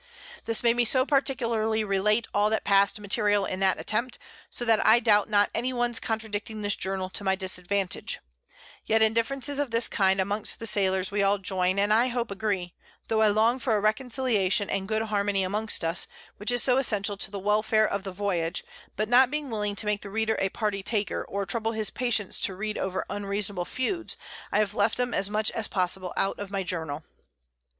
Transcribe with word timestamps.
This 0.45 0.63
made 0.63 0.75
me 0.77 0.83
so 0.83 1.05
particularly 1.05 1.83
relate 1.83 2.27
all 2.33 2.49
that 2.49 2.63
pass'd 2.63 2.97
material 2.99 3.45
in 3.45 3.59
that 3.59 3.79
Attempt, 3.79 4.17
so 4.49 4.65
that 4.65 4.83
I 4.83 4.99
doubt 4.99 5.29
not 5.29 5.51
any 5.53 5.71
ones 5.73 5.99
contradicting 5.99 6.63
this 6.63 6.75
Journal 6.75 7.07
to 7.11 7.23
my 7.23 7.35
Disadvantage; 7.35 8.17
yet 8.83 9.03
in 9.03 9.13
Differences 9.13 9.59
of 9.59 9.69
this 9.69 9.87
kind 9.87 10.19
amongst 10.19 10.57
the 10.57 10.65
Sailors 10.65 11.11
we 11.11 11.21
all 11.21 11.37
join, 11.37 11.77
and 11.77 11.93
I 11.93 12.07
hope 12.07 12.31
agree: 12.31 12.73
Tho' 13.09 13.21
I 13.21 13.27
long 13.27 13.59
for 13.59 13.75
a 13.75 13.79
Reconciliation 13.79 14.71
and 14.71 14.87
good 14.87 15.03
Harmony 15.03 15.43
amongst 15.43 15.83
Us, 15.83 16.07
which 16.37 16.49
is 16.49 16.63
so 16.63 16.77
essential 16.79 17.15
to 17.17 17.29
the 17.29 17.37
Welfare 17.37 17.87
of 17.87 18.01
the 18.01 18.11
Voyage; 18.11 18.63
but 18.95 19.07
not 19.07 19.29
being 19.29 19.51
willing 19.51 19.75
to 19.75 19.85
make 19.85 20.01
the 20.01 20.09
Reader 20.09 20.37
a 20.39 20.49
Party 20.49 20.81
taker, 20.81 21.23
or 21.23 21.45
trouble 21.45 21.73
his 21.73 21.91
Patience 21.91 22.41
to 22.41 22.55
read 22.55 22.75
over 22.75 23.05
unreasonable 23.11 23.65
Feuds, 23.65 24.17
I 24.51 24.57
have 24.57 24.73
left 24.73 24.99
'em 24.99 25.13
as 25.13 25.29
much 25.29 25.51
as 25.51 25.67
possible 25.67 26.11
out 26.17 26.39
of 26.39 26.49
my 26.49 26.63
Journal. 26.63 27.03